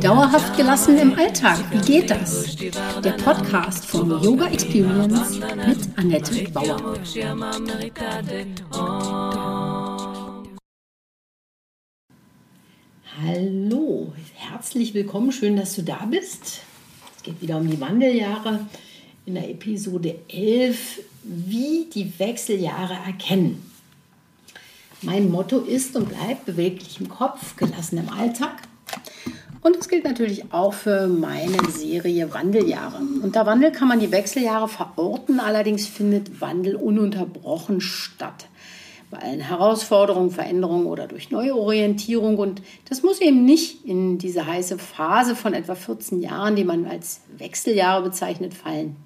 Dauerhaft 0.00 0.56
gelassen 0.56 0.96
im 0.96 1.12
Alltag, 1.12 1.62
wie 1.70 1.92
geht 1.92 2.10
das? 2.10 2.56
Der 2.56 3.12
Podcast 3.22 3.84
von 3.84 4.08
Yoga 4.22 4.46
Experience 4.46 5.38
mit 5.38 5.78
Annette 5.96 6.50
Bauer. 6.52 6.98
Hallo, 13.20 14.14
herzlich 14.36 14.94
willkommen, 14.94 15.32
schön, 15.32 15.58
dass 15.58 15.76
du 15.76 15.82
da 15.82 16.06
bist. 16.06 16.62
Es 17.14 17.22
geht 17.22 17.42
wieder 17.42 17.58
um 17.58 17.70
die 17.70 17.78
Wandeljahre 17.78 18.66
in 19.26 19.34
der 19.34 19.50
Episode 19.50 20.18
11, 20.28 21.00
wie 21.24 21.90
die 21.92 22.18
Wechseljahre 22.18 22.94
erkennen. 23.04 23.67
Mein 25.02 25.30
Motto 25.30 25.58
ist 25.58 25.94
und 25.94 26.08
bleibt 26.08 26.44
beweglich 26.44 27.00
im 27.00 27.08
Kopf, 27.08 27.54
gelassen 27.56 27.98
im 27.98 28.08
Alltag. 28.08 28.62
Und 29.60 29.76
das 29.76 29.88
gilt 29.88 30.04
natürlich 30.04 30.52
auch 30.52 30.72
für 30.72 31.06
meine 31.06 31.70
Serie 31.70 32.34
Wandeljahre. 32.34 33.00
Unter 33.22 33.46
Wandel 33.46 33.70
kann 33.70 33.86
man 33.86 34.00
die 34.00 34.10
Wechseljahre 34.10 34.66
verorten, 34.66 35.38
allerdings 35.38 35.86
findet 35.86 36.40
Wandel 36.40 36.74
ununterbrochen 36.74 37.80
statt. 37.80 38.46
Bei 39.10 39.18
allen 39.18 39.40
Herausforderungen, 39.40 40.32
Veränderungen 40.32 40.86
oder 40.86 41.06
durch 41.06 41.30
Neuorientierung. 41.30 42.36
Und 42.36 42.60
das 42.88 43.04
muss 43.04 43.20
eben 43.20 43.44
nicht 43.44 43.84
in 43.84 44.18
diese 44.18 44.46
heiße 44.46 44.78
Phase 44.78 45.36
von 45.36 45.54
etwa 45.54 45.76
14 45.76 46.20
Jahren, 46.20 46.56
die 46.56 46.64
man 46.64 46.86
als 46.86 47.20
Wechseljahre 47.38 48.02
bezeichnet, 48.02 48.52
fallen. 48.52 48.96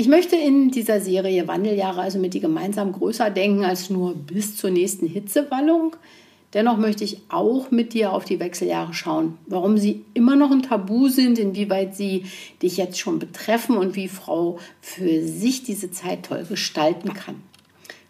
Ich 0.00 0.06
möchte 0.06 0.36
in 0.36 0.70
dieser 0.70 1.00
Serie 1.00 1.48
Wandeljahre 1.48 2.02
also 2.02 2.20
mit 2.20 2.32
dir 2.32 2.40
gemeinsam 2.40 2.92
größer 2.92 3.30
denken 3.30 3.64
als 3.64 3.90
nur 3.90 4.14
bis 4.14 4.56
zur 4.56 4.70
nächsten 4.70 5.08
Hitzewallung. 5.08 5.96
Dennoch 6.54 6.76
möchte 6.76 7.02
ich 7.02 7.22
auch 7.30 7.72
mit 7.72 7.94
dir 7.94 8.12
auf 8.12 8.24
die 8.24 8.38
Wechseljahre 8.38 8.94
schauen, 8.94 9.38
warum 9.46 9.76
sie 9.76 10.04
immer 10.14 10.36
noch 10.36 10.52
ein 10.52 10.62
Tabu 10.62 11.08
sind, 11.08 11.40
inwieweit 11.40 11.96
sie 11.96 12.26
dich 12.62 12.76
jetzt 12.76 13.00
schon 13.00 13.18
betreffen 13.18 13.76
und 13.76 13.96
wie 13.96 14.06
Frau 14.06 14.60
für 14.80 15.26
sich 15.26 15.64
diese 15.64 15.90
Zeit 15.90 16.26
toll 16.26 16.46
gestalten 16.48 17.12
kann. 17.12 17.42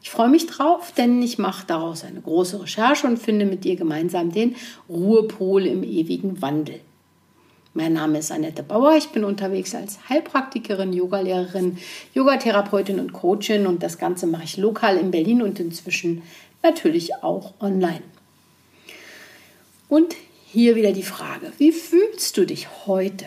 Ich 0.02 0.10
freue 0.10 0.28
mich 0.28 0.46
drauf, 0.46 0.92
denn 0.92 1.22
ich 1.22 1.38
mache 1.38 1.66
daraus 1.66 2.04
eine 2.04 2.20
große 2.20 2.60
Recherche 2.60 3.06
und 3.06 3.18
finde 3.18 3.46
mit 3.46 3.64
dir 3.64 3.76
gemeinsam 3.76 4.30
den 4.30 4.56
Ruhepol 4.90 5.64
im 5.64 5.82
ewigen 5.84 6.42
Wandel. 6.42 6.80
Mein 7.78 7.92
Name 7.92 8.18
ist 8.18 8.32
Annette 8.32 8.64
Bauer. 8.64 8.96
Ich 8.96 9.10
bin 9.10 9.22
unterwegs 9.22 9.72
als 9.72 10.00
Heilpraktikerin, 10.08 10.92
Yogalehrerin, 10.92 11.78
Yogatherapeutin 12.12 12.98
und 12.98 13.12
Coachin 13.12 13.68
und 13.68 13.84
das 13.84 13.98
Ganze 13.98 14.26
mache 14.26 14.42
ich 14.42 14.56
lokal 14.56 14.96
in 14.96 15.12
Berlin 15.12 15.42
und 15.42 15.60
inzwischen 15.60 16.24
natürlich 16.60 17.22
auch 17.22 17.54
online. 17.60 18.02
Und 19.88 20.16
hier 20.46 20.74
wieder 20.74 20.90
die 20.90 21.04
Frage, 21.04 21.52
wie 21.58 21.70
fühlst 21.70 22.36
du 22.36 22.46
dich 22.46 22.66
heute? 22.86 23.26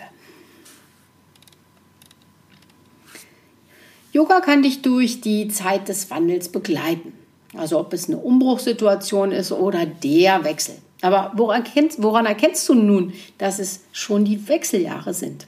Yoga 4.12 4.42
kann 4.42 4.62
dich 4.62 4.82
durch 4.82 5.22
die 5.22 5.48
Zeit 5.48 5.88
des 5.88 6.10
Wandels 6.10 6.50
begleiten. 6.50 7.14
Also 7.56 7.80
ob 7.80 7.94
es 7.94 8.06
eine 8.06 8.18
Umbruchssituation 8.18 9.32
ist 9.32 9.50
oder 9.50 9.86
der 9.86 10.44
Wechsel. 10.44 10.74
Aber 11.02 11.32
woran, 11.34 11.64
erkennst, 11.64 12.02
woran 12.02 12.26
erkennst 12.26 12.66
du 12.68 12.74
nun, 12.74 13.12
dass 13.36 13.58
es 13.58 13.80
schon 13.92 14.24
die 14.24 14.48
Wechseljahre 14.48 15.12
sind? 15.12 15.46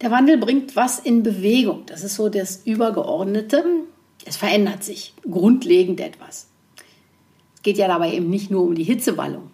Der 0.00 0.10
Wandel 0.10 0.38
bringt 0.38 0.76
was 0.76 0.98
in 0.98 1.22
Bewegung. 1.22 1.84
Das 1.86 2.02
ist 2.02 2.14
so 2.14 2.30
das 2.30 2.62
Übergeordnete. 2.64 3.64
Es 4.24 4.38
verändert 4.38 4.82
sich 4.82 5.14
grundlegend 5.30 6.00
etwas. 6.00 6.46
Es 7.56 7.62
geht 7.62 7.76
ja 7.76 7.86
dabei 7.86 8.14
eben 8.14 8.30
nicht 8.30 8.50
nur 8.50 8.62
um 8.62 8.74
die 8.74 8.84
Hitzewallung. 8.84 9.50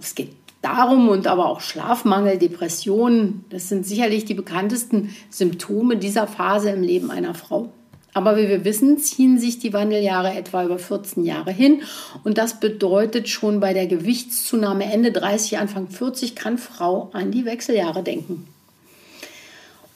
Es 0.00 0.14
geht 0.14 0.36
darum 0.62 1.08
und 1.08 1.26
aber 1.26 1.48
auch 1.48 1.60
Schlafmangel, 1.60 2.38
Depressionen. 2.38 3.44
Das 3.50 3.68
sind 3.68 3.84
sicherlich 3.84 4.26
die 4.26 4.34
bekanntesten 4.34 5.14
Symptome 5.28 5.96
dieser 5.96 6.28
Phase 6.28 6.70
im 6.70 6.82
Leben 6.82 7.10
einer 7.10 7.34
Frau. 7.34 7.72
Aber 8.12 8.36
wie 8.36 8.48
wir 8.48 8.64
wissen, 8.64 8.98
ziehen 8.98 9.38
sich 9.38 9.58
die 9.58 9.72
Wandeljahre 9.72 10.32
etwa 10.32 10.64
über 10.64 10.78
14 10.78 11.24
Jahre 11.24 11.52
hin. 11.52 11.82
Und 12.24 12.38
das 12.38 12.58
bedeutet 12.58 13.28
schon 13.28 13.60
bei 13.60 13.72
der 13.72 13.86
Gewichtszunahme 13.86 14.84
Ende 14.84 15.12
30, 15.12 15.58
Anfang 15.58 15.88
40 15.88 16.34
kann 16.34 16.58
Frau 16.58 17.10
an 17.12 17.30
die 17.30 17.44
Wechseljahre 17.44 18.02
denken. 18.02 18.46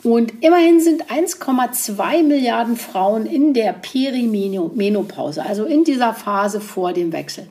Und 0.05 0.45
immerhin 0.45 0.81
sind 0.81 1.05
1,2 1.07 2.23
Milliarden 2.23 2.77
Frauen 2.77 3.25
in 3.25 3.55
der 3.55 3.73
Perimenopause, 3.73 5.45
also 5.45 5.65
in 5.65 5.83
dieser 5.83 6.13
Phase 6.13 6.61
vor 6.61 6.93
dem 6.93 7.11
Wechsel 7.11 7.49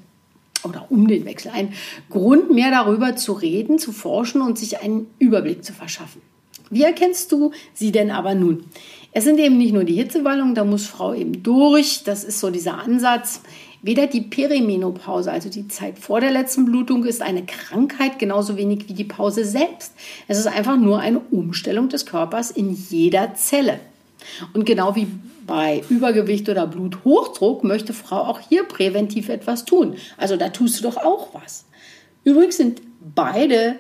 oder 0.63 0.85
um 0.89 1.07
den 1.07 1.25
Wechsel. 1.25 1.51
Ein 1.53 1.73
Grund 2.11 2.51
mehr 2.51 2.69
darüber 2.69 3.15
zu 3.15 3.33
reden, 3.33 3.79
zu 3.79 3.91
forschen 3.91 4.41
und 4.41 4.59
sich 4.59 4.81
einen 4.81 5.07
Überblick 5.17 5.65
zu 5.65 5.73
verschaffen. 5.73 6.21
Wie 6.69 6.83
erkennst 6.83 7.31
du 7.31 7.51
sie 7.73 7.91
denn 7.91 8.11
aber 8.11 8.35
nun? 8.35 8.65
Es 9.15 9.25
sind 9.25 9.39
eben 9.39 9.59
nicht 9.59 9.73
nur 9.73 9.83
die 9.83 9.93
Hitzewallungen, 9.93 10.55
da 10.55 10.63
muss 10.63 10.87
Frau 10.87 11.13
eben 11.13 11.43
durch. 11.43 12.03
Das 12.03 12.23
ist 12.23 12.39
so 12.39 12.49
dieser 12.49 12.79
Ansatz. 12.79 13.41
Weder 13.83 14.07
die 14.07 14.21
Perimenopause, 14.21 15.31
also 15.31 15.49
die 15.49 15.67
Zeit 15.67 15.99
vor 15.99 16.19
der 16.19 16.31
letzten 16.31 16.65
Blutung, 16.65 17.05
ist 17.05 17.21
eine 17.21 17.45
Krankheit, 17.45 18.17
genauso 18.17 18.57
wenig 18.57 18.89
wie 18.89 18.93
die 18.93 19.03
Pause 19.03 19.45
selbst. 19.45 19.93
Es 20.27 20.39
ist 20.39 20.47
einfach 20.47 20.77
nur 20.77 20.99
eine 20.99 21.19
Umstellung 21.19 21.89
des 21.89 22.07
Körpers 22.07 22.49
in 22.49 22.73
jeder 22.73 23.35
Zelle. 23.35 23.79
Und 24.53 24.65
genau 24.65 24.95
wie 24.95 25.07
bei 25.45 25.83
Übergewicht 25.89 26.49
oder 26.49 26.65
Bluthochdruck 26.65 27.63
möchte 27.63 27.93
Frau 27.93 28.21
auch 28.21 28.39
hier 28.39 28.63
präventiv 28.63 29.29
etwas 29.29 29.65
tun. 29.65 29.95
Also 30.17 30.37
da 30.37 30.49
tust 30.49 30.79
du 30.79 30.83
doch 30.83 30.97
auch 30.97 31.33
was. 31.33 31.65
Übrigens 32.23 32.57
sind 32.57 32.81
beide 33.13 33.75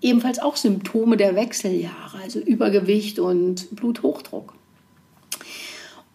ebenfalls 0.00 0.38
auch 0.38 0.54
Symptome 0.54 1.16
der 1.16 1.34
Wechseljahre, 1.34 2.18
also 2.22 2.38
Übergewicht 2.38 3.18
und 3.18 3.74
Bluthochdruck. 3.74 4.55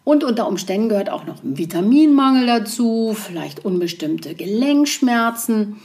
Und 0.04 0.24
unter 0.24 0.48
Umständen 0.48 0.90
gehört 0.90 1.10
auch 1.10 1.26
noch 1.26 1.44
ein 1.44 1.58
Vitaminmangel 1.58 2.48
dazu, 2.48 3.16
vielleicht 3.16 3.64
unbestimmte 3.64 4.34
Gelenkschmerzen, 4.34 5.78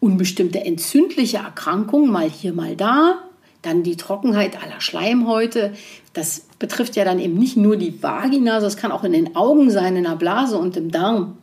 unbestimmte 0.00 0.64
entzündliche 0.64 1.38
Erkrankungen, 1.38 2.10
mal 2.10 2.28
hier, 2.28 2.52
mal 2.52 2.76
da. 2.76 3.20
Dann 3.62 3.82
die 3.82 3.96
Trockenheit 3.96 4.62
aller 4.62 4.82
Schleimhäute. 4.82 5.72
Das 6.12 6.46
betrifft 6.58 6.96
ja 6.96 7.04
dann 7.04 7.18
eben 7.18 7.38
nicht 7.38 7.56
nur 7.56 7.78
die 7.78 8.02
Vagina, 8.02 8.54
sondern 8.54 8.68
es 8.68 8.76
kann 8.76 8.92
auch 8.92 9.04
in 9.04 9.12
den 9.12 9.34
Augen 9.36 9.70
sein, 9.70 9.96
in 9.96 10.04
der 10.04 10.16
Blase 10.16 10.58
und 10.58 10.76
im 10.76 10.90
Darm. 10.90 11.38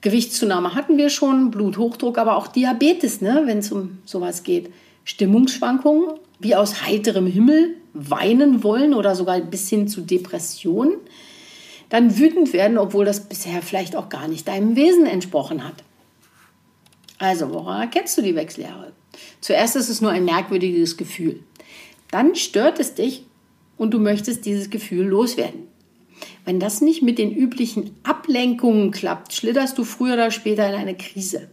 Gewichtszunahme 0.00 0.74
hatten 0.74 0.96
wir 0.96 1.10
schon, 1.10 1.50
Bluthochdruck, 1.50 2.16
aber 2.16 2.36
auch 2.36 2.46
Diabetes, 2.46 3.20
ne, 3.20 3.42
wenn 3.44 3.58
es 3.58 3.70
um 3.72 3.98
sowas 4.06 4.42
geht. 4.42 4.72
Stimmungsschwankungen, 5.04 6.18
wie 6.38 6.54
aus 6.54 6.82
heiterem 6.86 7.26
Himmel, 7.26 7.76
weinen 7.96 8.62
wollen 8.62 8.94
oder 8.94 9.14
sogar 9.14 9.40
bis 9.40 9.68
hin 9.68 9.88
zu 9.88 10.02
Depressionen, 10.02 10.94
dann 11.88 12.18
wütend 12.18 12.52
werden, 12.52 12.78
obwohl 12.78 13.04
das 13.04 13.28
bisher 13.28 13.62
vielleicht 13.62 13.96
auch 13.96 14.08
gar 14.08 14.28
nicht 14.28 14.48
deinem 14.48 14.76
Wesen 14.76 15.06
entsprochen 15.06 15.64
hat. 15.64 15.84
Also, 17.18 17.50
woran 17.50 17.82
erkennst 17.82 18.18
du 18.18 18.22
die 18.22 18.34
Wechseljahre? 18.34 18.92
Zuerst 19.40 19.76
ist 19.76 19.88
es 19.88 20.00
nur 20.00 20.10
ein 20.10 20.24
merkwürdiges 20.24 20.96
Gefühl. 20.96 21.40
Dann 22.10 22.34
stört 22.34 22.78
es 22.78 22.94
dich 22.94 23.24
und 23.76 23.92
du 23.92 23.98
möchtest 23.98 24.44
dieses 24.44 24.70
Gefühl 24.70 25.06
loswerden. 25.06 25.68
Wenn 26.44 26.60
das 26.60 26.80
nicht 26.80 27.02
mit 27.02 27.18
den 27.18 27.34
üblichen 27.34 27.96
Ablenkungen 28.02 28.90
klappt, 28.90 29.32
schlitterst 29.32 29.76
du 29.78 29.84
früher 29.84 30.14
oder 30.14 30.30
später 30.30 30.68
in 30.68 30.74
eine 30.74 30.96
Krise. 30.96 31.48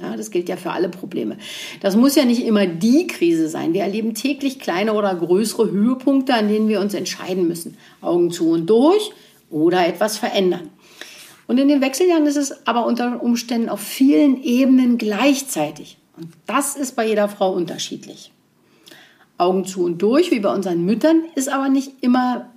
Ja, 0.00 0.16
das 0.16 0.30
gilt 0.30 0.48
ja 0.48 0.56
für 0.56 0.70
alle 0.70 0.88
Probleme. 0.88 1.36
Das 1.80 1.96
muss 1.96 2.14
ja 2.14 2.24
nicht 2.24 2.44
immer 2.44 2.66
die 2.66 3.06
Krise 3.06 3.48
sein. 3.48 3.74
Wir 3.74 3.82
erleben 3.82 4.14
täglich 4.14 4.60
kleine 4.60 4.94
oder 4.94 5.14
größere 5.14 5.70
Höhepunkte, 5.70 6.34
an 6.34 6.48
denen 6.48 6.68
wir 6.68 6.80
uns 6.80 6.94
entscheiden 6.94 7.48
müssen. 7.48 7.76
Augen 8.00 8.30
zu 8.30 8.50
und 8.50 8.66
durch 8.70 9.10
oder 9.50 9.86
etwas 9.86 10.16
verändern. 10.16 10.70
Und 11.48 11.58
in 11.58 11.68
den 11.68 11.80
Wechseljahren 11.80 12.26
ist 12.26 12.36
es 12.36 12.66
aber 12.66 12.86
unter 12.86 13.22
Umständen 13.22 13.68
auf 13.68 13.80
vielen 13.80 14.42
Ebenen 14.42 14.98
gleichzeitig. 14.98 15.98
Und 16.16 16.28
das 16.46 16.76
ist 16.76 16.94
bei 16.94 17.06
jeder 17.06 17.28
Frau 17.28 17.52
unterschiedlich. 17.52 18.32
Augen 19.36 19.64
zu 19.64 19.84
und 19.84 19.98
durch, 19.98 20.30
wie 20.30 20.40
bei 20.40 20.52
unseren 20.52 20.84
Müttern, 20.84 21.22
ist 21.34 21.48
aber 21.48 21.68
nicht 21.68 21.92
immer 22.02 22.50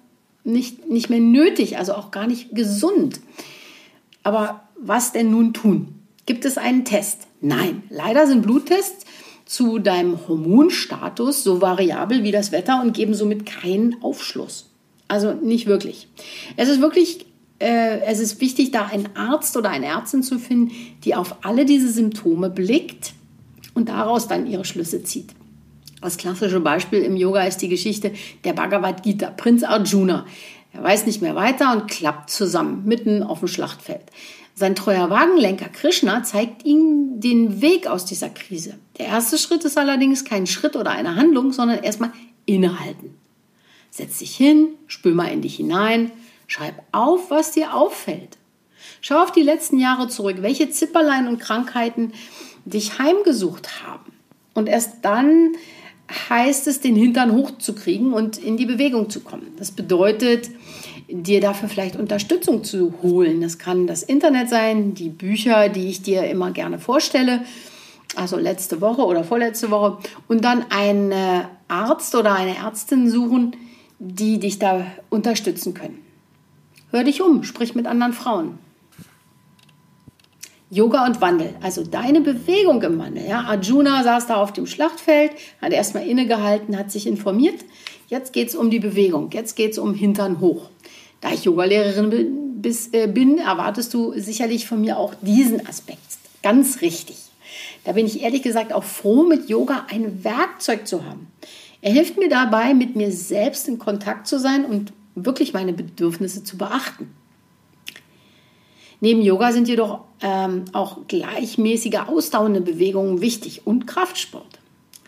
nicht, 0.43 0.89
nicht 0.89 1.09
mehr 1.09 1.19
nötig, 1.19 1.77
also 1.77 1.93
auch 1.93 2.11
gar 2.11 2.27
nicht 2.27 2.55
gesund. 2.55 3.19
Aber 4.23 4.63
was 4.75 5.11
denn 5.11 5.31
nun 5.31 5.53
tun? 5.53 5.99
Gibt 6.25 6.45
es 6.45 6.57
einen 6.57 6.85
Test? 6.85 7.27
Nein, 7.41 7.83
leider 7.89 8.27
sind 8.27 8.43
Bluttests 8.43 9.05
zu 9.45 9.79
deinem 9.79 10.27
Hormonstatus 10.27 11.43
so 11.43 11.59
variabel 11.59 12.23
wie 12.23 12.31
das 12.31 12.51
Wetter 12.51 12.81
und 12.81 12.93
geben 12.93 13.13
somit 13.13 13.45
keinen 13.45 14.01
Aufschluss. 14.01 14.69
Also 15.07 15.33
nicht 15.33 15.65
wirklich. 15.67 16.07
Es 16.55 16.69
ist 16.69 16.79
wirklich, 16.79 17.25
äh, 17.59 17.99
es 18.05 18.19
ist 18.19 18.39
wichtig, 18.39 18.71
da 18.71 18.85
einen 18.85 19.09
Arzt 19.15 19.57
oder 19.57 19.69
eine 19.69 19.87
Ärztin 19.87 20.23
zu 20.23 20.39
finden, 20.39 20.71
die 21.03 21.15
auf 21.15 21.43
alle 21.43 21.65
diese 21.65 21.91
Symptome 21.91 22.49
blickt 22.49 23.13
und 23.73 23.89
daraus 23.89 24.27
dann 24.27 24.47
ihre 24.47 24.63
Schlüsse 24.63 25.03
zieht. 25.03 25.31
Das 26.01 26.17
klassische 26.17 26.61
Beispiel 26.61 27.01
im 27.01 27.17
Yoga 27.17 27.43
ist 27.43 27.57
die 27.57 27.67
Geschichte 27.67 28.13
der 28.43 28.53
Bhagavad 28.53 29.03
Gita, 29.03 29.31
Prinz 29.31 29.63
Arjuna. 29.63 30.25
Er 30.73 30.83
weiß 30.83 31.05
nicht 31.05 31.21
mehr 31.21 31.35
weiter 31.35 31.73
und 31.73 31.89
klappt 31.89 32.29
zusammen, 32.29 32.83
mitten 32.85 33.21
auf 33.21 33.39
dem 33.39 33.49
Schlachtfeld. 33.49 34.03
Sein 34.53 34.75
treuer 34.75 35.09
Wagenlenker 35.09 35.69
Krishna 35.69 36.23
zeigt 36.23 36.65
ihm 36.65 37.19
den 37.19 37.61
Weg 37.61 37.87
aus 37.87 38.05
dieser 38.05 38.29
Krise. 38.29 38.77
Der 38.97 39.07
erste 39.07 39.37
Schritt 39.37 39.63
ist 39.63 39.77
allerdings 39.77 40.25
kein 40.25 40.47
Schritt 40.47 40.75
oder 40.75 40.91
eine 40.91 41.15
Handlung, 41.15 41.51
sondern 41.53 41.83
erstmal 41.83 42.11
innehalten. 42.45 43.15
Setz 43.89 44.19
dich 44.19 44.35
hin, 44.35 44.69
spür 44.87 45.13
mal 45.13 45.31
in 45.31 45.41
dich 45.41 45.55
hinein, 45.55 46.11
schreib 46.47 46.81
auf, 46.91 47.29
was 47.29 47.51
dir 47.51 47.73
auffällt. 47.73 48.37
Schau 49.01 49.21
auf 49.21 49.31
die 49.31 49.41
letzten 49.41 49.79
Jahre 49.79 50.07
zurück, 50.07 50.37
welche 50.41 50.69
Zipperlein 50.69 51.27
und 51.27 51.39
Krankheiten 51.39 52.13
dich 52.65 52.99
heimgesucht 52.99 53.83
haben. 53.83 54.11
Und 54.53 54.67
erst 54.67 55.03
dann 55.03 55.53
heißt 56.29 56.67
es, 56.67 56.81
den 56.81 56.95
Hintern 56.95 57.31
hochzukriegen 57.33 58.13
und 58.13 58.37
in 58.37 58.57
die 58.57 58.65
Bewegung 58.65 59.09
zu 59.09 59.21
kommen. 59.21 59.47
Das 59.57 59.71
bedeutet, 59.71 60.49
dir 61.11 61.41
dafür 61.41 61.69
vielleicht 61.69 61.95
Unterstützung 61.95 62.63
zu 62.63 62.93
holen. 63.01 63.41
Das 63.41 63.57
kann 63.57 63.87
das 63.87 64.03
Internet 64.03 64.49
sein, 64.49 64.93
die 64.93 65.09
Bücher, 65.09 65.69
die 65.69 65.89
ich 65.89 66.01
dir 66.01 66.23
immer 66.23 66.51
gerne 66.51 66.79
vorstelle, 66.79 67.43
also 68.15 68.37
letzte 68.37 68.81
Woche 68.81 69.03
oder 69.03 69.23
vorletzte 69.23 69.71
Woche, 69.71 69.97
und 70.27 70.43
dann 70.43 70.65
einen 70.69 71.13
Arzt 71.67 72.15
oder 72.15 72.35
eine 72.35 72.57
Ärztin 72.57 73.09
suchen, 73.09 73.55
die 73.99 74.39
dich 74.39 74.59
da 74.59 74.85
unterstützen 75.09 75.73
können. 75.73 75.99
Hör 76.91 77.03
dich 77.03 77.21
um, 77.21 77.43
sprich 77.43 77.75
mit 77.75 77.85
anderen 77.85 78.13
Frauen. 78.13 78.57
Yoga 80.69 81.05
und 81.05 81.19
Wandel, 81.19 81.53
also 81.61 81.83
deine 81.83 82.21
Bewegung 82.21 82.81
im 82.81 82.97
Wandel. 82.97 83.27
Ja? 83.27 83.41
Arjuna 83.41 84.03
saß 84.03 84.27
da 84.27 84.35
auf 84.35 84.53
dem 84.53 84.65
Schlachtfeld, 84.65 85.31
hat 85.61 85.73
erstmal 85.73 86.07
innegehalten, 86.07 86.77
hat 86.77 86.91
sich 86.91 87.07
informiert. 87.07 87.65
Jetzt 88.07 88.31
geht 88.31 88.47
es 88.47 88.55
um 88.55 88.69
die 88.69 88.79
Bewegung, 88.79 89.29
jetzt 89.33 89.55
geht 89.55 89.71
es 89.73 89.77
um 89.77 89.93
Hintern 89.93 90.39
hoch. 90.39 90.69
Da 91.21 91.31
ich 91.31 91.45
Yogalehrerin 91.45 92.63
äh, 92.91 93.07
bin, 93.07 93.37
erwartest 93.37 93.93
du 93.93 94.13
sicherlich 94.19 94.67
von 94.67 94.81
mir 94.81 94.97
auch 94.97 95.13
diesen 95.21 95.65
Aspekt. 95.67 95.99
Ganz 96.43 96.81
richtig. 96.81 97.17
Da 97.83 97.93
bin 97.93 98.05
ich 98.05 98.21
ehrlich 98.21 98.41
gesagt 98.41 98.73
auch 98.73 98.83
froh, 98.83 99.23
mit 99.23 99.49
Yoga 99.49 99.85
ein 99.89 100.23
Werkzeug 100.23 100.87
zu 100.87 101.05
haben. 101.05 101.27
Er 101.81 101.91
hilft 101.91 102.17
mir 102.17 102.29
dabei, 102.29 102.73
mit 102.73 102.95
mir 102.95 103.11
selbst 103.11 103.67
in 103.67 103.79
Kontakt 103.79 104.27
zu 104.27 104.39
sein 104.39 104.65
und 104.65 104.93
wirklich 105.15 105.53
meine 105.53 105.73
Bedürfnisse 105.73 106.43
zu 106.43 106.57
beachten. 106.57 107.13
Neben 108.99 109.21
Yoga 109.21 109.51
sind 109.51 109.67
jedoch 109.67 110.01
ähm, 110.21 110.65
auch 110.73 111.07
gleichmäßige 111.07 112.01
ausdauernde 112.07 112.61
Bewegungen 112.61 113.19
wichtig 113.19 113.65
und 113.65 113.87
Kraftsport. 113.87 114.60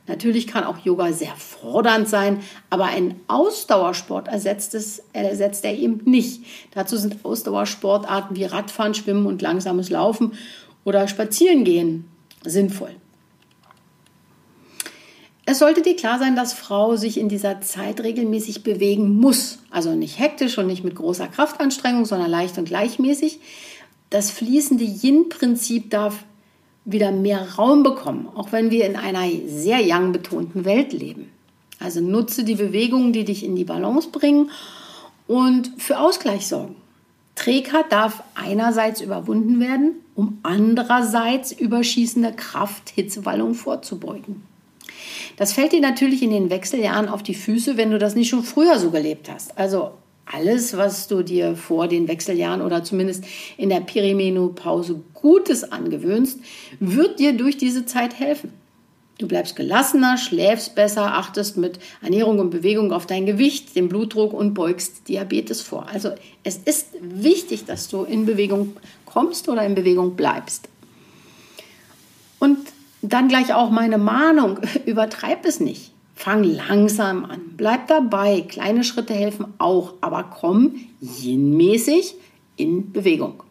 Natürlich 0.05 0.47
kann 0.47 0.65
auch 0.65 0.79
Yoga 0.79 1.13
sehr 1.13 1.33
fordernd 1.35 2.09
sein, 2.09 2.41
aber 2.69 2.85
ein 2.85 3.21
Ausdauersport 3.27 4.27
ersetzt, 4.27 4.75
es, 4.75 5.01
ersetzt 5.13 5.63
er 5.63 5.77
eben 5.77 6.01
nicht. 6.03 6.43
Dazu 6.71 6.97
sind 6.97 7.23
Ausdauersportarten 7.23 8.35
wie 8.35 8.43
Radfahren, 8.43 8.93
Schwimmen 8.93 9.25
und 9.25 9.41
langsames 9.41 9.89
Laufen 9.89 10.33
oder 10.83 11.07
Spazierengehen 11.07 12.05
sinnvoll. 12.43 12.95
Es 15.45 15.59
sollte 15.59 15.81
dir 15.81 15.95
klar 15.95 16.19
sein, 16.19 16.35
dass 16.35 16.53
Frau 16.53 16.95
sich 16.95 17.17
in 17.17 17.27
dieser 17.27 17.61
Zeit 17.61 18.01
regelmäßig 18.01 18.63
bewegen 18.63 19.15
muss. 19.15 19.59
Also 19.71 19.93
nicht 19.93 20.19
hektisch 20.19 20.57
und 20.57 20.67
nicht 20.67 20.83
mit 20.83 20.95
großer 20.95 21.27
Kraftanstrengung, 21.27 22.05
sondern 22.05 22.29
leicht 22.29 22.57
und 22.57 22.65
gleichmäßig. 22.65 23.39
Das 24.09 24.31
fließende 24.31 24.85
Yin-Prinzip 24.85 25.89
darf 25.89 26.23
wieder 26.85 27.11
mehr 27.11 27.55
Raum 27.57 27.83
bekommen, 27.83 28.27
auch 28.35 28.51
wenn 28.51 28.71
wir 28.71 28.85
in 28.85 28.95
einer 28.95 29.27
sehr 29.47 29.79
yang 29.79 30.11
betonten 30.11 30.65
Welt 30.65 30.93
leben. 30.93 31.29
Also 31.79 32.01
nutze 32.01 32.43
die 32.43 32.55
Bewegungen, 32.55 33.13
die 33.13 33.25
dich 33.25 33.43
in 33.43 33.55
die 33.55 33.63
Balance 33.63 34.09
bringen 34.09 34.51
und 35.27 35.71
für 35.77 35.99
Ausgleich 35.99 36.47
sorgen. 36.47 36.75
Trägheit 37.35 37.91
darf 37.91 38.23
einerseits 38.35 39.01
überwunden 39.01 39.59
werden, 39.59 39.95
um 40.15 40.39
andererseits 40.43 41.51
überschießender 41.51 42.31
Kraft 42.31 42.89
Hitzewallung 42.89 43.55
vorzubeugen. 43.55 44.43
Das 45.37 45.53
fällt 45.53 45.71
dir 45.71 45.81
natürlich 45.81 46.21
in 46.21 46.29
den 46.29 46.49
Wechseljahren 46.49 47.09
auf 47.09 47.23
die 47.23 47.33
Füße, 47.33 47.75
wenn 47.75 47.91
du 47.91 47.97
das 47.97 48.15
nicht 48.15 48.29
schon 48.29 48.43
früher 48.43 48.77
so 48.77 48.91
gelebt 48.91 49.29
hast. 49.31 49.57
Also 49.57 49.91
alles, 50.25 50.77
was 50.77 51.07
du 51.07 51.21
dir 51.21 51.55
vor 51.55 51.87
den 51.87 52.07
Wechseljahren 52.07 52.61
oder 52.61 52.83
zumindest 52.83 53.23
in 53.57 53.69
der 53.69 53.81
Perimenopause 53.81 55.01
Gutes 55.13 55.71
angewöhnst, 55.71 56.39
wird 56.79 57.19
dir 57.19 57.33
durch 57.33 57.57
diese 57.57 57.85
Zeit 57.85 58.19
helfen. 58.19 58.51
Du 59.19 59.27
bleibst 59.27 59.55
gelassener, 59.55 60.17
schläfst 60.17 60.75
besser, 60.75 61.13
achtest 61.13 61.55
mit 61.55 61.79
Ernährung 62.01 62.39
und 62.39 62.49
Bewegung 62.49 62.91
auf 62.91 63.05
dein 63.05 63.25
Gewicht, 63.25 63.75
den 63.75 63.87
Blutdruck 63.87 64.33
und 64.33 64.53
beugst 64.53 65.07
Diabetes 65.07 65.61
vor. 65.61 65.87
Also 65.87 66.09
es 66.43 66.57
ist 66.57 66.87
wichtig, 66.99 67.65
dass 67.65 67.87
du 67.87 68.03
in 68.03 68.25
Bewegung 68.25 68.75
kommst 69.05 69.47
oder 69.49 69.63
in 69.65 69.75
Bewegung 69.75 70.15
bleibst. 70.15 70.67
Und 72.39 72.57
dann 73.01 73.27
gleich 73.29 73.53
auch 73.53 73.69
meine 73.69 73.97
Mahnung, 73.97 74.59
übertreib 74.85 75.45
es 75.45 75.59
nicht. 75.59 75.92
Fang 76.23 76.45
langsam 76.45 77.25
an, 77.25 77.41
bleib 77.57 77.87
dabei. 77.87 78.45
Kleine 78.47 78.85
Schritte 78.85 79.13
helfen 79.13 79.47
auch, 79.57 79.95
aber 79.99 80.23
komm 80.23 80.75
yin-mäßig 81.01 82.15
in 82.55 82.93
Bewegung. 82.93 83.43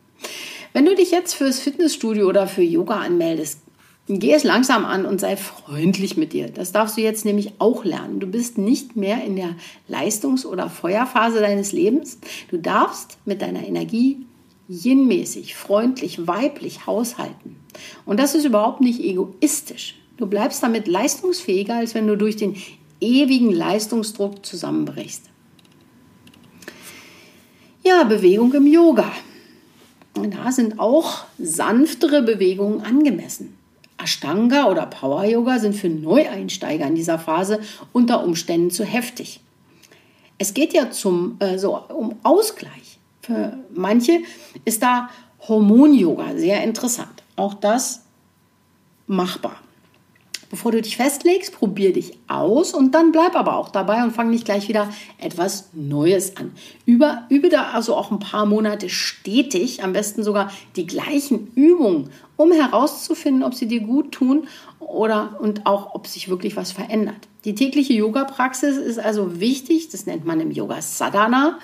Wenn 0.72 0.86
du 0.86 0.94
dich 0.94 1.10
jetzt 1.10 1.34
fürs 1.34 1.60
Fitnessstudio 1.60 2.26
oder 2.26 2.46
für 2.46 2.62
Yoga 2.62 2.94
anmeldest, 2.94 3.60
geh 4.08 4.32
es 4.32 4.42
langsam 4.42 4.86
an 4.86 5.04
und 5.04 5.20
sei 5.20 5.36
freundlich 5.36 6.16
mit 6.16 6.32
dir. 6.32 6.48
Das 6.48 6.72
darfst 6.72 6.96
du 6.96 7.02
jetzt 7.02 7.26
nämlich 7.26 7.52
auch 7.58 7.84
lernen. 7.84 8.20
Du 8.20 8.26
bist 8.26 8.56
nicht 8.56 8.96
mehr 8.96 9.22
in 9.22 9.36
der 9.36 9.54
Leistungs- 9.86 10.46
oder 10.46 10.70
Feuerphase 10.70 11.40
deines 11.40 11.72
Lebens. 11.72 12.20
Du 12.50 12.56
darfst 12.56 13.18
mit 13.26 13.42
deiner 13.42 13.66
Energie 13.66 14.24
yin-mäßig, 14.70 15.54
freundlich, 15.56 16.26
weiblich 16.26 16.86
haushalten. 16.86 17.56
Und 18.06 18.18
das 18.18 18.34
ist 18.34 18.46
überhaupt 18.46 18.80
nicht 18.80 19.00
egoistisch. 19.00 19.96
Du 20.22 20.28
bleibst 20.28 20.62
damit 20.62 20.86
leistungsfähiger, 20.86 21.74
als 21.74 21.96
wenn 21.96 22.06
du 22.06 22.16
durch 22.16 22.36
den 22.36 22.54
ewigen 23.00 23.50
Leistungsdruck 23.50 24.46
zusammenbrichst. 24.46 25.24
Ja, 27.82 28.04
Bewegung 28.04 28.54
im 28.54 28.68
Yoga. 28.68 29.10
Da 30.14 30.52
sind 30.52 30.78
auch 30.78 31.24
sanftere 31.40 32.22
Bewegungen 32.22 32.82
angemessen. 32.82 33.56
Ashtanga 34.00 34.70
oder 34.70 34.86
Power 34.86 35.24
Yoga 35.24 35.58
sind 35.58 35.74
für 35.74 35.88
Neueinsteiger 35.88 36.86
in 36.86 36.94
dieser 36.94 37.18
Phase 37.18 37.58
unter 37.92 38.22
Umständen 38.22 38.70
zu 38.70 38.84
heftig. 38.84 39.40
Es 40.38 40.54
geht 40.54 40.72
ja 40.72 40.92
zum, 40.92 41.34
äh, 41.40 41.58
so, 41.58 41.76
um 41.76 42.14
Ausgleich. 42.22 43.00
Für 43.22 43.58
manche 43.74 44.20
ist 44.64 44.84
da 44.84 45.10
Hormon-Yoga 45.48 46.36
sehr 46.36 46.62
interessant. 46.62 47.24
Auch 47.34 47.54
das 47.54 48.04
machbar. 49.08 49.56
Bevor 50.52 50.70
du 50.70 50.82
dich 50.82 50.98
festlegst, 50.98 51.54
probier 51.54 51.94
dich 51.94 52.18
aus 52.28 52.74
und 52.74 52.94
dann 52.94 53.10
bleib 53.10 53.36
aber 53.36 53.56
auch 53.56 53.70
dabei 53.70 54.04
und 54.04 54.10
fang 54.10 54.28
nicht 54.28 54.44
gleich 54.44 54.68
wieder 54.68 54.90
etwas 55.16 55.70
Neues 55.72 56.36
an. 56.36 56.52
Über, 56.84 57.24
übe 57.30 57.48
da 57.48 57.70
also 57.70 57.96
auch 57.96 58.10
ein 58.10 58.18
paar 58.18 58.44
Monate 58.44 58.90
stetig, 58.90 59.82
am 59.82 59.94
besten 59.94 60.22
sogar 60.22 60.52
die 60.76 60.86
gleichen 60.86 61.50
Übungen, 61.54 62.10
um 62.36 62.52
herauszufinden, 62.52 63.44
ob 63.44 63.54
sie 63.54 63.66
dir 63.66 63.80
gut 63.80 64.12
tun 64.12 64.46
oder 64.78 65.40
und 65.40 65.64
auch, 65.64 65.94
ob 65.94 66.06
sich 66.06 66.28
wirklich 66.28 66.54
was 66.54 66.70
verändert. 66.70 67.28
Die 67.46 67.54
tägliche 67.54 67.94
Yoga-Praxis 67.94 68.76
ist 68.76 68.98
also 68.98 69.40
wichtig, 69.40 69.88
das 69.88 70.04
nennt 70.04 70.26
man 70.26 70.38
im 70.38 70.50
Yoga 70.50 70.82
Sadhana. 70.82 71.60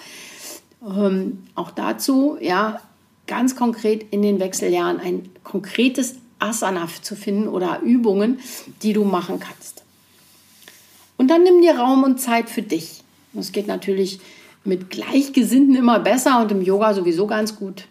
Ähm, 0.82 1.42
auch 1.54 1.72
dazu, 1.72 2.38
ja, 2.40 2.80
ganz 3.26 3.54
konkret 3.54 4.06
in 4.12 4.22
den 4.22 4.40
Wechseljahren 4.40 4.98
ein 4.98 5.28
konkretes 5.44 6.14
Asana 6.38 6.88
zu 7.02 7.16
finden 7.16 7.48
oder 7.48 7.80
Übungen, 7.82 8.40
die 8.82 8.92
du 8.92 9.04
machen 9.04 9.40
kannst. 9.40 9.82
Und 11.16 11.28
dann 11.28 11.42
nimm 11.42 11.60
dir 11.60 11.78
Raum 11.78 12.04
und 12.04 12.20
Zeit 12.20 12.48
für 12.48 12.62
dich. 12.62 13.02
Das 13.32 13.52
geht 13.52 13.66
natürlich 13.66 14.20
mit 14.64 14.90
Gleichgesinnten 14.90 15.74
immer 15.74 15.98
besser 15.98 16.40
und 16.40 16.52
im 16.52 16.62
Yoga 16.62 16.94
sowieso 16.94 17.26
ganz 17.26 17.56
gut. 17.56 17.84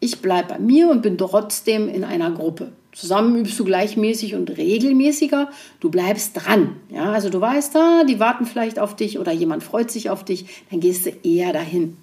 Ich 0.00 0.20
bleibe 0.20 0.54
bei 0.54 0.58
mir 0.58 0.90
und 0.90 1.02
bin 1.02 1.16
trotzdem 1.16 1.88
in 1.88 2.02
einer 2.02 2.30
Gruppe. 2.32 2.72
Zusammen 2.92 3.36
übst 3.36 3.58
du 3.58 3.64
gleichmäßig 3.64 4.34
und 4.34 4.56
regelmäßiger. 4.56 5.48
Du 5.80 5.90
bleibst 5.90 6.32
dran. 6.34 6.76
Ja, 6.90 7.12
also 7.12 7.30
du 7.30 7.40
weißt, 7.40 7.74
da, 7.74 8.04
die 8.04 8.20
warten 8.20 8.44
vielleicht 8.44 8.78
auf 8.78 8.96
dich 8.96 9.18
oder 9.18 9.32
jemand 9.32 9.62
freut 9.62 9.90
sich 9.90 10.10
auf 10.10 10.24
dich. 10.24 10.46
Dann 10.70 10.80
gehst 10.80 11.06
du 11.06 11.10
eher 11.22 11.52
dahin. 11.52 11.96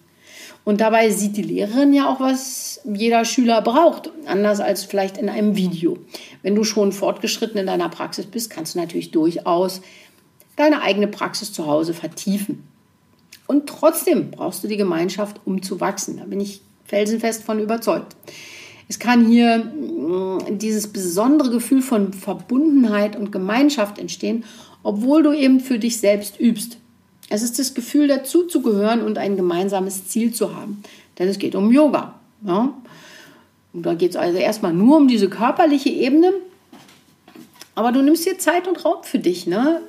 Und 0.70 0.82
dabei 0.82 1.10
sieht 1.10 1.36
die 1.36 1.42
Lehrerin 1.42 1.94
ja 1.94 2.08
auch, 2.08 2.20
was 2.20 2.80
jeder 2.84 3.26
Schüler 3.26 3.60
braucht, 3.64 4.12
anders 4.28 4.60
als 4.60 4.84
vielleicht 4.84 5.18
in 5.18 5.28
einem 5.28 5.56
Video. 5.56 5.98
Wenn 6.44 6.54
du 6.54 6.64
schon 6.64 6.92
fortgeschritten 6.92 7.60
in 7.60 7.66
deiner 7.66 7.90
Praxis 7.90 8.28
bist, 8.28 8.52
kannst 8.52 8.76
du 8.76 8.80
natürlich 8.80 9.10
durchaus 9.10 9.82
deine 10.58 10.84
eigene 10.84 11.08
Praxis 11.08 11.52
zu 11.54 11.66
Hause 11.66 11.96
vertiefen. 11.96 12.68
Und 13.48 13.68
trotzdem 13.68 14.30
brauchst 14.30 14.64
du 14.64 14.68
die 14.68 14.78
Gemeinschaft, 14.78 15.42
um 15.44 15.64
zu 15.64 15.80
wachsen. 15.80 16.18
Da 16.18 16.26
bin 16.26 16.40
ich 16.40 16.62
felsenfest 16.86 17.42
von 17.42 17.58
überzeugt. 17.60 18.16
Es 18.88 19.00
kann 19.00 19.26
hier 19.26 19.58
mm, 19.58 20.60
dieses 20.60 20.94
besondere 20.94 21.50
Gefühl 21.50 21.82
von 21.82 22.14
Verbundenheit 22.14 23.16
und 23.16 23.32
Gemeinschaft 23.32 23.98
entstehen, 23.98 24.44
obwohl 24.84 25.24
du 25.24 25.34
eben 25.34 25.62
für 25.62 25.80
dich 25.80 25.98
selbst 25.98 26.40
übst. 26.40 26.78
Es 27.30 27.44
ist 27.44 27.60
das 27.60 27.74
Gefühl, 27.76 28.08
dazuzugehören 28.08 29.02
und 29.02 29.18
ein 29.18 29.36
gemeinsames 29.36 30.08
Ziel 30.08 30.34
zu 30.34 30.56
haben. 30.56 30.84
Denn 31.18 31.28
es 31.28 31.38
geht 31.38 31.56
um 31.56 31.72
Yoga. 31.72 32.16
Ja? 32.46 32.74
Und 33.74 33.86
da 33.86 33.94
geht 33.94 34.12
es 34.12 34.16
also 34.16 34.38
erstmal 34.38 34.74
nur 34.74 34.98
um 34.98 35.08
diese 35.08 35.30
körperliche 35.30 35.90
Ebene. 35.90 36.34
Aber 37.76 37.92
du 37.92 38.02
nimmst 38.02 38.26
dir 38.26 38.40
Zeit 38.40 38.68
und 38.68 38.84
Raum 38.84 39.04
für 39.04 39.20
dich. 39.20 39.46
Ne? 39.46 39.82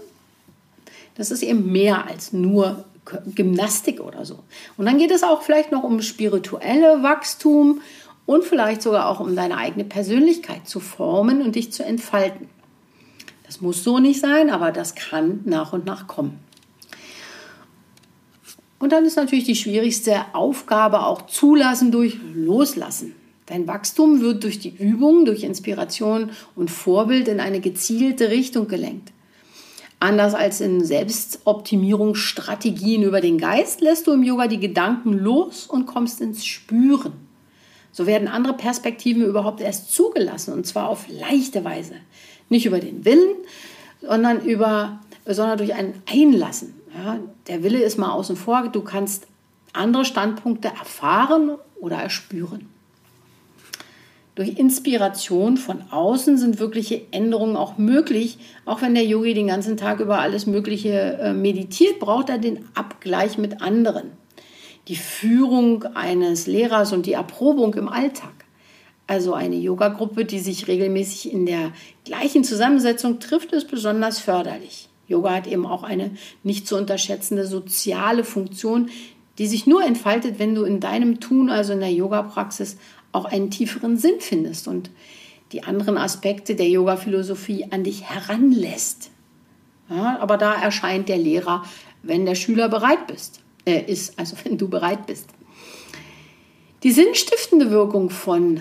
Das 1.16 1.30
ist 1.30 1.42
eben 1.42 1.72
mehr 1.72 2.06
als 2.06 2.32
nur 2.32 2.84
Gymnastik 3.34 4.00
oder 4.00 4.24
so. 4.24 4.40
Und 4.76 4.86
dann 4.86 4.98
geht 4.98 5.10
es 5.10 5.22
auch 5.22 5.42
vielleicht 5.42 5.72
noch 5.72 5.82
um 5.82 6.02
spirituelle 6.02 7.02
Wachstum 7.02 7.80
und 8.26 8.44
vielleicht 8.44 8.82
sogar 8.82 9.08
auch 9.08 9.18
um 9.18 9.34
deine 9.34 9.56
eigene 9.56 9.84
Persönlichkeit 9.84 10.68
zu 10.68 10.78
formen 10.78 11.42
und 11.42 11.56
dich 11.56 11.72
zu 11.72 11.84
entfalten. 11.84 12.48
Das 13.44 13.60
muss 13.60 13.82
so 13.82 13.98
nicht 13.98 14.20
sein, 14.20 14.50
aber 14.50 14.70
das 14.70 14.94
kann 14.94 15.40
nach 15.44 15.72
und 15.72 15.86
nach 15.86 16.06
kommen. 16.06 16.38
Und 18.80 18.90
dann 18.92 19.04
ist 19.04 19.16
natürlich 19.16 19.44
die 19.44 19.54
schwierigste 19.54 20.24
Aufgabe 20.32 21.04
auch 21.04 21.26
zulassen 21.26 21.92
durch 21.92 22.16
Loslassen. 22.34 23.14
Dein 23.46 23.68
Wachstum 23.68 24.20
wird 24.22 24.42
durch 24.42 24.58
die 24.58 24.74
Übung, 24.74 25.26
durch 25.26 25.44
Inspiration 25.44 26.30
und 26.56 26.70
Vorbild 26.70 27.28
in 27.28 27.40
eine 27.40 27.60
gezielte 27.60 28.30
Richtung 28.30 28.68
gelenkt. 28.68 29.12
Anders 29.98 30.34
als 30.34 30.62
in 30.62 30.82
Selbstoptimierungsstrategien 30.82 33.02
über 33.02 33.20
den 33.20 33.36
Geist 33.36 33.82
lässt 33.82 34.06
du 34.06 34.12
im 34.12 34.22
Yoga 34.22 34.46
die 34.46 34.60
Gedanken 34.60 35.12
los 35.12 35.66
und 35.66 35.84
kommst 35.84 36.22
ins 36.22 36.46
Spüren. 36.46 37.12
So 37.92 38.06
werden 38.06 38.28
andere 38.28 38.54
Perspektiven 38.54 39.22
überhaupt 39.22 39.60
erst 39.60 39.92
zugelassen 39.92 40.54
und 40.54 40.66
zwar 40.66 40.88
auf 40.88 41.04
leichte 41.08 41.64
Weise. 41.64 41.96
Nicht 42.48 42.64
über 42.64 42.78
den 42.78 43.04
Willen, 43.04 43.34
sondern, 44.00 44.40
über, 44.40 45.00
sondern 45.26 45.58
durch 45.58 45.74
ein 45.74 45.92
Einlassen. 46.10 46.79
Ja, 46.94 47.18
der 47.46 47.62
Wille 47.62 47.82
ist 47.82 47.98
mal 47.98 48.12
außen 48.12 48.36
vor, 48.36 48.68
du 48.68 48.82
kannst 48.82 49.26
andere 49.72 50.04
Standpunkte 50.04 50.68
erfahren 50.68 51.56
oder 51.80 51.96
erspüren. 51.96 52.68
Durch 54.34 54.58
Inspiration 54.58 55.56
von 55.56 55.82
außen 55.90 56.38
sind 56.38 56.60
wirkliche 56.60 57.02
Änderungen 57.10 57.56
auch 57.56 57.78
möglich. 57.78 58.38
Auch 58.64 58.80
wenn 58.80 58.94
der 58.94 59.04
Yogi 59.04 59.34
den 59.34 59.48
ganzen 59.48 59.76
Tag 59.76 60.00
über 60.00 60.20
alles 60.20 60.46
Mögliche 60.46 61.18
äh, 61.20 61.32
meditiert, 61.34 61.98
braucht 61.98 62.30
er 62.30 62.38
den 62.38 62.64
Abgleich 62.74 63.38
mit 63.38 63.60
anderen. 63.60 64.12
Die 64.88 64.96
Führung 64.96 65.84
eines 65.94 66.46
Lehrers 66.46 66.92
und 66.92 67.06
die 67.06 67.12
Erprobung 67.12 67.74
im 67.74 67.88
Alltag. 67.88 68.32
Also 69.06 69.34
eine 69.34 69.56
Yoga-Gruppe, 69.56 70.24
die 70.24 70.38
sich 70.38 70.68
regelmäßig 70.68 71.32
in 71.32 71.44
der 71.44 71.72
gleichen 72.04 72.44
Zusammensetzung 72.44 73.18
trifft, 73.18 73.52
ist 73.52 73.68
besonders 73.68 74.20
förderlich. 74.20 74.89
Yoga 75.10 75.34
hat 75.34 75.46
eben 75.46 75.66
auch 75.66 75.82
eine 75.82 76.12
nicht 76.42 76.66
zu 76.66 76.76
unterschätzende 76.76 77.46
soziale 77.46 78.24
Funktion, 78.24 78.88
die 79.38 79.46
sich 79.46 79.66
nur 79.66 79.84
entfaltet, 79.84 80.38
wenn 80.38 80.54
du 80.54 80.64
in 80.64 80.80
deinem 80.80 81.18
Tun, 81.18 81.50
also 81.50 81.72
in 81.72 81.80
der 81.80 81.92
Yoga-Praxis, 81.92 82.76
auch 83.12 83.24
einen 83.24 83.50
tieferen 83.50 83.96
Sinn 83.96 84.20
findest 84.20 84.68
und 84.68 84.90
die 85.52 85.64
anderen 85.64 85.98
Aspekte 85.98 86.54
der 86.54 86.68
Yoga-Philosophie 86.68 87.66
an 87.70 87.82
dich 87.82 88.04
heranlässt. 88.08 89.10
Ja, 89.88 90.18
aber 90.20 90.36
da 90.36 90.54
erscheint 90.54 91.08
der 91.08 91.18
Lehrer, 91.18 91.64
wenn 92.04 92.24
der 92.24 92.36
Schüler 92.36 92.68
bereit 92.68 93.08
bist, 93.08 93.40
äh, 93.66 93.80
ist, 93.80 94.16
also 94.16 94.36
wenn 94.44 94.56
du 94.56 94.68
bereit 94.68 95.06
bist. 95.06 95.28
Die 96.84 96.92
sinnstiftende 96.92 97.70
Wirkung 97.70 98.10
von 98.10 98.60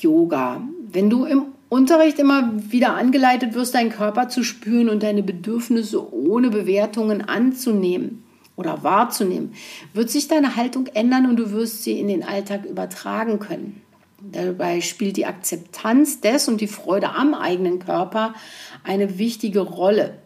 Yoga, 0.00 0.62
wenn 0.92 1.08
du 1.08 1.24
im 1.24 1.46
Unterricht 1.70 2.18
immer 2.18 2.50
wieder 2.70 2.96
angeleitet 2.96 3.54
wirst, 3.54 3.76
deinen 3.76 3.90
Körper 3.90 4.28
zu 4.28 4.42
spüren 4.42 4.88
und 4.88 5.04
deine 5.04 5.22
Bedürfnisse 5.22 6.12
ohne 6.12 6.50
Bewertungen 6.50 7.22
anzunehmen 7.22 8.24
oder 8.56 8.82
wahrzunehmen, 8.82 9.54
wird 9.94 10.10
sich 10.10 10.26
deine 10.26 10.56
Haltung 10.56 10.88
ändern 10.88 11.26
und 11.26 11.36
du 11.36 11.52
wirst 11.52 11.84
sie 11.84 11.98
in 11.98 12.08
den 12.08 12.24
Alltag 12.24 12.64
übertragen 12.66 13.38
können. 13.38 13.80
Dabei 14.20 14.80
spielt 14.80 15.16
die 15.16 15.26
Akzeptanz 15.26 16.20
des 16.20 16.48
und 16.48 16.60
die 16.60 16.66
Freude 16.66 17.10
am 17.14 17.34
eigenen 17.34 17.78
Körper 17.78 18.34
eine 18.82 19.18
wichtige 19.18 19.60
Rolle. 19.60 20.18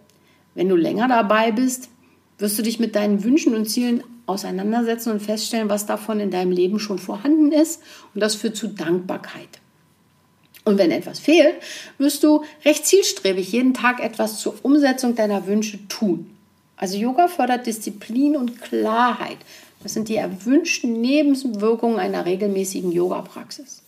Wenn 0.54 0.70
du 0.70 0.76
länger 0.76 1.08
dabei 1.08 1.52
bist, 1.52 1.90
wirst 2.38 2.58
du 2.58 2.62
dich 2.62 2.80
mit 2.80 2.96
deinen 2.96 3.22
Wünschen 3.22 3.54
und 3.54 3.66
Zielen 3.66 4.02
auseinandersetzen 4.24 5.12
und 5.12 5.20
feststellen, 5.20 5.68
was 5.68 5.84
davon 5.84 6.20
in 6.20 6.30
deinem 6.30 6.52
Leben 6.52 6.78
schon 6.80 6.98
vorhanden 6.98 7.52
ist. 7.52 7.82
Und 8.14 8.22
das 8.22 8.34
führt 8.34 8.56
zu 8.56 8.68
Dankbarkeit. 8.68 9.60
Und 10.64 10.78
wenn 10.78 10.90
etwas 10.90 11.18
fehlt, 11.18 11.56
wirst 11.98 12.22
du 12.22 12.42
recht 12.64 12.86
zielstrebig 12.86 13.52
jeden 13.52 13.74
Tag 13.74 14.02
etwas 14.02 14.38
zur 14.38 14.54
Umsetzung 14.62 15.14
deiner 15.14 15.46
Wünsche 15.46 15.86
tun. 15.88 16.30
Also 16.76 16.96
Yoga 16.96 17.28
fördert 17.28 17.66
Disziplin 17.66 18.36
und 18.36 18.60
Klarheit. 18.60 19.38
Das 19.82 19.92
sind 19.92 20.08
die 20.08 20.16
erwünschten 20.16 21.00
Nebenwirkungen 21.00 21.98
einer 21.98 22.24
regelmäßigen 22.24 22.90
Yoga-Praxis. 22.90 23.82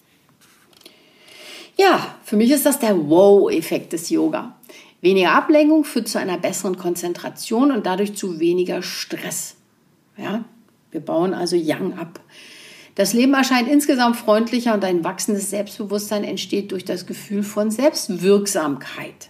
Ja, 1.79 2.15
für 2.25 2.37
mich 2.37 2.51
ist 2.51 2.67
das 2.67 2.79
der 2.79 3.09
Wow-Effekt 3.09 3.93
des 3.93 4.11
Yoga. 4.11 4.55
Weniger 5.01 5.33
Ablenkung 5.33 5.85
führt 5.85 6.09
zu 6.09 6.19
einer 6.19 6.39
besseren 6.39 6.77
Konzentration 6.77 7.71
und 7.71 7.87
dadurch 7.87 8.17
zu 8.17 8.41
weniger 8.41 8.83
Stress. 8.83 9.57
Ja, 10.17 10.45
wir 10.91 11.01
bauen 11.01 11.35
also 11.35 11.57
Yang 11.57 11.99
ab. 11.99 12.21
Das 12.97 13.13
Leben 13.13 13.35
erscheint 13.35 13.69
insgesamt 13.69 14.17
freundlicher 14.17 14.73
und 14.73 14.83
ein 14.83 15.05
wachsendes 15.05 15.51
Selbstbewusstsein 15.51 16.25
entsteht 16.25 16.73
durch 16.73 16.85
das 16.85 17.07
Gefühl 17.07 17.43
von 17.43 17.71
Selbstwirksamkeit. 17.71 19.29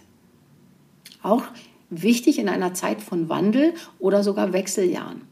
Auch 1.21 1.43
wichtig 1.89 2.39
in 2.39 2.47
einer 2.47 2.73
Zeit 2.73 3.01
von 3.01 3.27
Wandel 3.27 3.73
oder 3.99 4.23
sogar 4.23 4.53
Wechseljahren. 4.53 5.23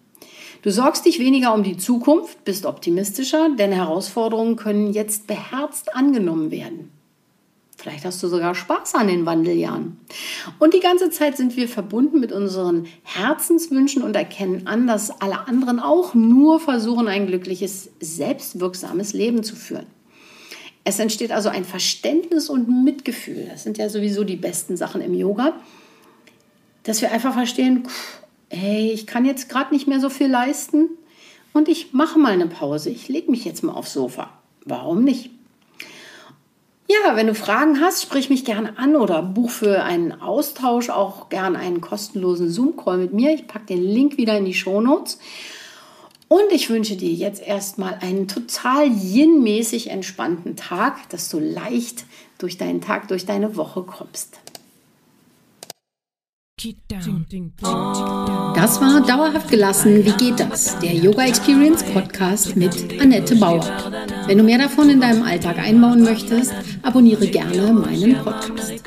Du 0.64 0.70
sorgst 0.70 1.06
dich 1.06 1.20
weniger 1.20 1.54
um 1.54 1.64
die 1.64 1.78
Zukunft, 1.78 2.44
bist 2.44 2.66
optimistischer, 2.66 3.50
denn 3.58 3.72
Herausforderungen 3.72 4.58
können 4.58 4.92
jetzt 4.92 5.28
beherzt 5.28 5.96
angenommen 5.96 6.52
werden. 6.52 6.92
Vielleicht 7.86 8.04
hast 8.04 8.24
du 8.24 8.28
sogar 8.28 8.56
Spaß 8.56 8.96
an 8.96 9.06
den 9.06 9.28
Wandeljahren. 9.28 10.00
Und 10.58 10.74
die 10.74 10.80
ganze 10.80 11.12
Zeit 11.12 11.38
sind 11.38 11.56
wir 11.56 11.70
verbunden 11.70 12.20
mit 12.20 12.32
unseren 12.32 12.88
Herzenswünschen 13.04 14.02
und 14.02 14.16
erkennen 14.16 14.66
an, 14.66 14.88
dass 14.88 15.22
alle 15.22 15.48
anderen 15.48 15.80
auch 15.80 16.16
nur 16.16 16.60
versuchen, 16.60 17.08
ein 17.08 17.28
glückliches, 17.28 17.92
selbstwirksames 18.00 19.14
Leben 19.14 19.44
zu 19.44 19.56
führen. 19.56 19.86
Es 20.84 20.98
entsteht 20.98 21.32
also 21.32 21.50
ein 21.50 21.64
Verständnis 21.64 22.50
und 22.50 22.84
Mitgefühl. 22.84 23.46
Das 23.52 23.62
sind 23.62 23.78
ja 23.78 23.88
sowieso 23.88 24.24
die 24.24 24.36
besten 24.36 24.78
Sachen 24.78 25.02
im 25.02 25.14
Yoga, 25.14 25.54
dass 26.82 27.04
wir 27.04 27.12
einfach 27.12 27.36
verstehen, 27.36 27.88
hey, 28.50 28.90
ich 28.94 29.06
kann 29.06 29.26
jetzt 29.26 29.48
gerade 29.48 29.72
nicht 29.72 29.88
mehr 29.88 30.00
so 30.00 30.10
viel 30.10 30.28
leisten 30.28 30.90
und 31.54 31.70
ich 31.70 31.94
mache 31.94 32.18
mal 32.18 32.32
eine 32.32 32.48
Pause. 32.48 32.90
Ich 32.90 33.10
lege 33.10 33.30
mich 33.30 33.46
jetzt 33.46 33.62
mal 33.62 33.74
aufs 33.74 33.94
Sofa. 33.94 34.32
Warum 34.66 35.04
nicht? 35.04 35.30
Ja, 36.88 37.16
wenn 37.16 37.28
du 37.28 37.34
Fragen 37.34 37.80
hast, 37.82 38.04
sprich 38.04 38.30
mich 38.30 38.46
gerne 38.46 38.78
an 38.78 38.96
oder 38.96 39.24
buch 39.24 39.50
für 39.50 39.84
einen 39.84 40.22
Austausch 40.22 40.90
auch 40.90 41.30
gerne 41.30 41.58
einen 41.58 41.82
kostenlosen 41.82 42.50
Zoom-Call 42.50 42.98
mit 42.98 43.14
mir. 43.14 43.34
Ich 43.34 43.48
packe 43.48 43.66
den 43.66 43.84
Link 43.84 44.18
wieder 44.18 44.38
in 44.38 44.46
die 44.46 44.54
Shownotes. 44.54 45.18
Und 46.28 46.52
ich 46.52 46.70
wünsche 46.70 46.96
dir 46.96 47.12
jetzt 47.12 47.42
erstmal 47.42 47.98
einen 48.02 48.28
total 48.28 48.88
yin-mäßig 48.88 49.90
entspannten 49.90 50.56
Tag, 50.56 51.10
dass 51.10 51.30
du 51.30 51.40
leicht 51.40 52.06
durch 52.38 52.58
deinen 52.58 52.82
Tag, 52.82 53.08
durch 53.08 53.26
deine 53.26 53.56
Woche 53.56 53.84
kommst. 53.84 54.40
Das 58.56 58.82
war 58.82 59.02
Dauerhaft 59.02 59.50
gelassen. 59.50 60.06
Wie 60.06 60.12
geht 60.14 60.40
das? 60.40 60.80
Der 60.80 60.94
Yoga 60.94 61.26
Experience 61.26 61.84
Podcast 61.84 62.56
mit 62.56 63.00
Annette 63.00 63.36
Bauer. 63.36 63.62
Wenn 64.28 64.38
du 64.38 64.44
mehr 64.44 64.58
davon 64.58 64.90
in 64.90 65.00
deinem 65.00 65.24
Alltag 65.24 65.60
einbauen 65.60 66.04
möchtest, 66.04 66.54
abonniere 66.82 67.28
gerne 67.28 67.72
meinen 67.74 68.16
Podcast. 68.24 68.84